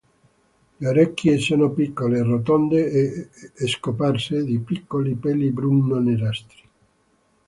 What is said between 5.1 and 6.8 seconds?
peli bruno-nerastri.